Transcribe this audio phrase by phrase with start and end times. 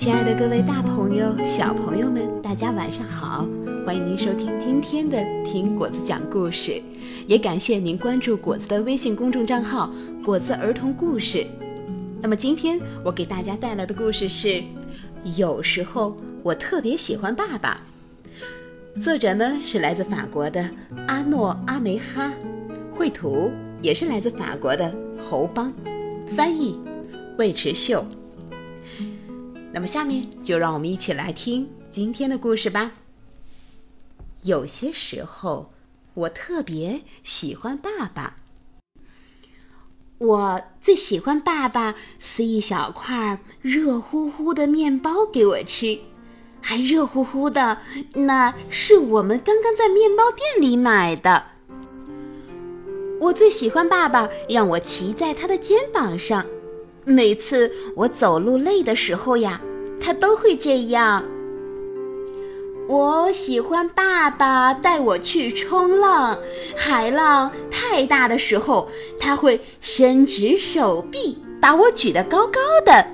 [0.00, 3.46] 亲爱的各位大朋友、小朋友们，大家晚上好！
[3.84, 6.70] 欢迎您收听今天的《听果子讲故事》，
[7.26, 9.92] 也感谢您关注果子的微信公众账号
[10.24, 11.46] “果子儿童故事”。
[12.18, 14.48] 那么今天我给大家带来的故事是
[15.36, 17.82] 《有时候我特别喜欢爸爸》，
[19.02, 20.64] 作者呢是来自法国的
[21.08, 22.32] 阿诺阿梅哈，
[22.90, 25.70] 绘图也是来自法国的侯邦，
[26.26, 26.80] 翻译
[27.36, 28.02] 魏迟秀。
[29.72, 32.92] 那么，下面就让我们一起来听今天的故事吧。
[34.42, 35.72] 有些时候，
[36.14, 38.36] 我特别喜欢爸爸。
[40.18, 45.98] 我最喜欢爸爸撕一小块热乎乎的面包给我吃，
[46.60, 47.78] 还热乎乎的，
[48.14, 51.46] 那是我们刚刚在面包店里买的。
[53.20, 56.44] 我最喜欢爸爸让我骑在他的肩膀上。
[57.10, 59.60] 每次我走路累的时候呀，
[60.00, 61.24] 他都会这样。
[62.88, 66.38] 我喜欢爸爸带我去冲浪，
[66.76, 73.06] 海浪太大的时候，他会伸直手臂把我举得高高的。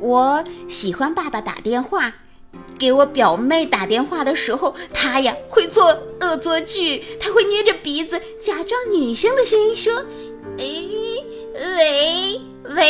[0.00, 2.12] 我喜欢爸爸打电话
[2.78, 5.86] 给我表妹打电话的时候，他呀会做
[6.20, 10.04] 恶作剧，他会捏着鼻子假装女生的声音说
[10.58, 10.64] ：“哎，
[11.54, 12.40] 喂。”
[12.76, 12.84] 喂，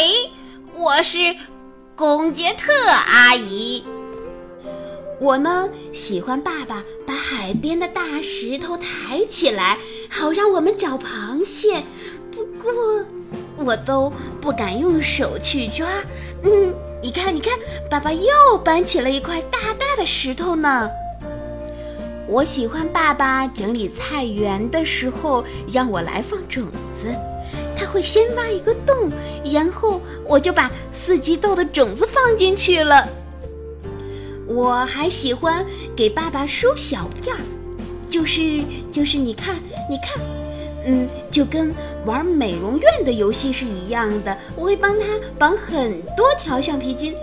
[0.74, 1.18] 我是
[1.94, 3.84] 龚杰特阿姨。
[5.20, 9.78] 我呢喜欢爸爸把海边的大石头抬起来，
[10.10, 11.84] 好让我们找螃蟹。
[12.32, 13.04] 不过
[13.64, 15.86] 我都不敢用手去抓。
[16.42, 17.56] 嗯，你看，你看，
[17.88, 20.90] 爸爸又搬起了一块大大的石头呢。
[22.26, 26.64] 我喜欢爸爸整理菜园的时候，让我来放种
[27.00, 27.16] 子。
[27.88, 29.10] 会先挖一个洞，
[29.44, 33.08] 然后我就把四季豆的种子放进去了。
[34.46, 35.64] 我还喜欢
[35.96, 37.40] 给爸爸梳小辫儿，
[38.08, 39.56] 就是就是，你看
[39.90, 40.22] 你看，
[40.86, 41.74] 嗯，就跟
[42.06, 44.36] 玩美容院的游戏是一样的。
[44.56, 45.06] 我会帮他
[45.38, 47.14] 绑很多条橡皮筋，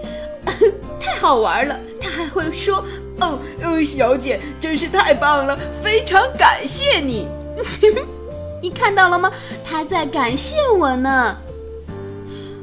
[1.00, 1.79] 太好玩了。
[2.00, 2.84] 他还会说
[3.19, 7.28] ：“哦哦，小姐，真是太棒了，非常感谢你。”
[8.61, 9.31] 你看到了吗？
[9.63, 11.38] 他在感谢我呢。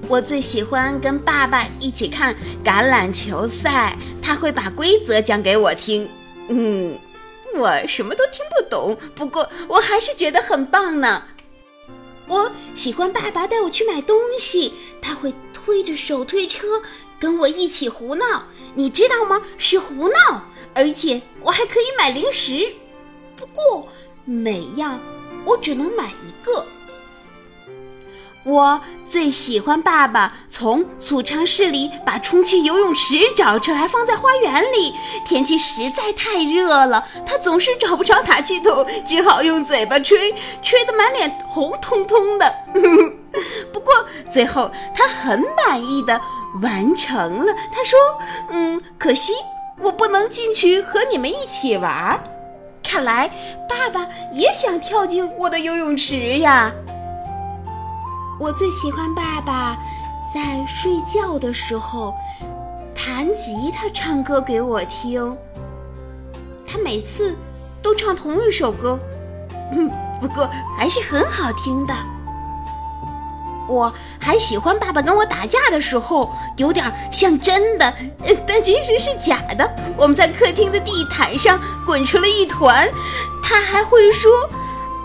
[0.08, 6.08] 我最喜欢跟爸爸一起看橄榄球赛，他会把规则讲给我听。
[6.48, 6.98] 嗯，
[7.54, 11.22] 我什么都听不懂，不过我还是觉得很棒呢。
[12.26, 16.82] 我喜欢爸爸带我去买东西，他会推着手推车
[17.18, 18.42] 跟我一起胡闹，
[18.74, 19.40] 你知道吗？
[19.56, 20.42] 是胡闹，
[20.74, 22.74] 而且我还可以买零食。
[23.36, 23.86] 不过
[24.24, 25.00] 每样。
[25.44, 26.64] 我只能买一个。
[28.44, 34.92] 我最喜欢爸爸从储藏室里把充气游泳池找出来，放在花园里。
[35.24, 42.52] 天气实在太热了，他总是找不着打气筒，只好用嘴巴吹，吹得满脸红彤彤的。
[43.72, 43.94] 不过
[44.28, 46.20] 最后他很满意的
[46.60, 47.54] 完成了。
[47.70, 47.96] 他说
[48.50, 49.32] ：“嗯，可惜
[49.78, 52.20] 我不能进去和你们一起玩。”
[52.92, 53.26] 看来
[53.66, 56.70] 爸爸也想跳进我的游泳池呀！
[58.38, 59.78] 我最喜欢爸爸
[60.34, 62.14] 在睡觉的时候
[62.94, 65.34] 弹吉他、唱歌给我听。
[66.66, 67.34] 他每次
[67.80, 68.98] 都唱同一首歌，
[69.72, 71.94] 嗯，不过还是很好听的。
[73.68, 77.94] 我还喜欢爸爸跟我打架的时候，有点像真的，
[78.46, 79.70] 但其实是假的。
[79.96, 82.88] 我们在客厅的地毯上滚成了一团，
[83.42, 84.30] 他还会说：“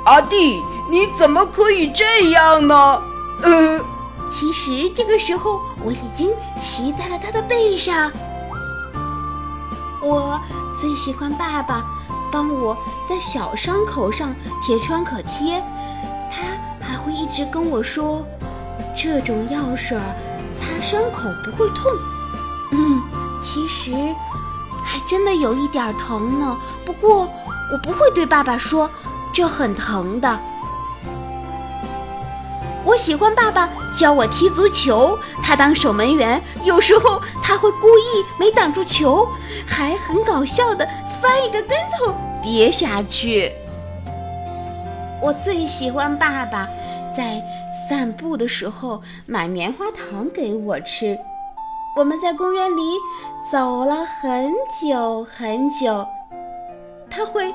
[0.06, 3.02] 阿弟，你怎么可以这样呢？”
[3.44, 3.84] 嗯，
[4.32, 8.12] 其实这个时候我已经骑在了他的背上。
[10.02, 10.40] 我
[10.80, 11.84] 最喜欢爸爸
[12.32, 12.76] 帮我
[13.08, 15.62] 在小伤口上贴创可贴，
[16.30, 16.44] 他
[16.80, 18.26] 还会一直跟我说。
[18.98, 19.96] 这种药水
[20.60, 21.92] 擦伤口不会痛，
[22.72, 23.00] 嗯，
[23.40, 23.92] 其实
[24.84, 26.58] 还真的有一点疼呢。
[26.84, 27.32] 不过
[27.72, 28.90] 我不会对爸爸说
[29.32, 30.40] 这很疼的。
[32.84, 39.30] 我喜欢爸爸教我踢足球，他当守门员，有时候他会故意没挡住球，
[39.68, 40.88] 还很搞笑的
[41.22, 43.54] 翻一个跟头跌下去。
[45.22, 46.68] 我最喜欢爸爸
[47.16, 47.44] 在。
[47.88, 51.18] 散步的时候买棉花糖给我吃，
[51.96, 52.82] 我们在公园里
[53.52, 54.52] 走了很
[54.82, 56.06] 久很久。
[57.10, 57.54] 他会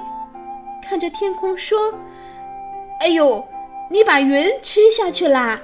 [0.82, 1.92] 看着天空说
[3.00, 3.44] ：“哎呦，
[3.90, 5.60] 你把云吃下去啦！”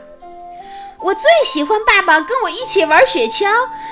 [1.01, 3.47] 我最喜欢爸爸跟我一起玩雪橇，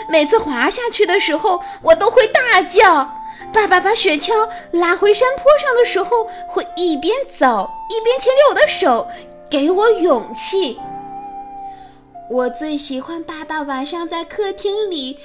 [0.09, 3.13] 每次滑下去的时候，我都会大叫。
[3.53, 9.09] 爸爸把雪橇拉回山坡上的时候，会一边走一边牵着我的手，
[9.51, 10.79] 给我勇气。
[12.29, 15.19] 我最喜欢爸爸晚上在客厅里，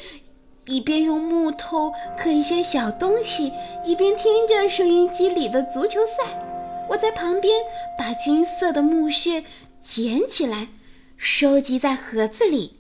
[0.68, 3.52] 一边用木头刻一些小东西，
[3.84, 6.48] 一边听着收音机里的足球赛。
[6.90, 7.64] 我在旁边
[7.98, 9.44] 把金色的木屑
[9.82, 10.68] 捡起来，
[11.18, 12.74] 收集在盒子里，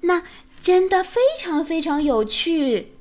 [0.00, 0.22] 那
[0.62, 2.92] 真的非常非常有趣。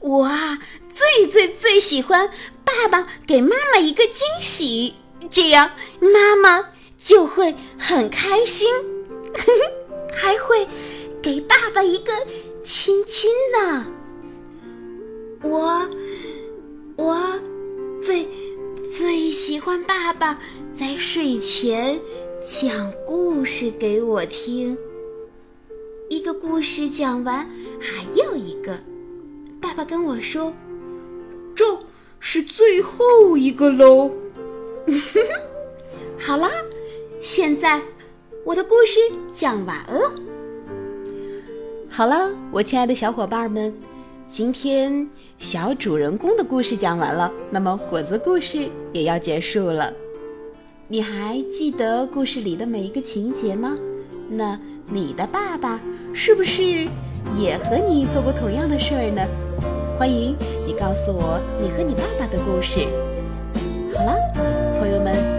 [0.00, 0.58] 我啊，
[0.92, 2.28] 最最最喜欢
[2.64, 4.94] 爸爸给妈妈一个惊喜，
[5.30, 6.68] 这样妈妈
[7.04, 8.66] 就会很开心，
[10.10, 10.66] 还会
[11.22, 12.12] 给爸爸一个
[12.62, 13.86] 亲亲呢。
[15.42, 15.86] 我，
[16.96, 17.40] 我
[18.02, 18.26] 最
[18.96, 20.40] 最喜欢爸爸
[20.74, 22.00] 在睡前
[22.40, 24.78] 讲故事给我听，
[26.08, 27.46] 一个故事讲完，
[27.78, 28.78] 还有一个。
[29.60, 30.52] 爸爸跟我说
[31.54, 31.64] ：“这
[32.20, 34.10] 是最后一个喽。”
[36.18, 36.50] 好啦，
[37.24, 37.80] 现在
[38.44, 39.00] 我的故事
[39.34, 40.10] 讲完了。
[41.88, 43.72] 好了，我亲爱的小伙伴们，
[44.28, 49.90] 今天小主人公的故事讲完了，那么果子故事也要结束了。
[50.86, 53.74] 你还记得故事里的每一个情节吗？
[54.28, 55.80] 那你的爸爸
[56.12, 56.86] 是不是
[57.38, 59.26] 也和你做过同样的事儿呢？
[59.98, 60.36] 欢迎
[60.66, 62.80] 你告诉我你和你爸爸的故事。
[63.94, 64.14] 好了，
[64.78, 65.33] 朋友们